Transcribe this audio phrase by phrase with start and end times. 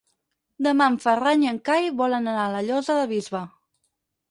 [0.67, 3.47] Demà en Ferran i en Cai volen anar a la Llosa del Bisbe.